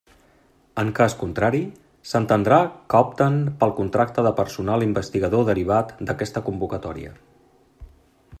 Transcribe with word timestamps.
En 0.83 0.87
cas 0.99 1.15
contrari, 1.19 1.59
s'entendrà 2.11 2.57
que 2.93 3.01
opten 3.09 3.37
pel 3.61 3.75
contracte 3.81 4.25
de 4.29 4.33
personal 4.41 4.89
investigador 4.89 5.47
derivat 5.53 5.95
d'aquesta 6.09 6.47
convocatòria. 6.51 7.17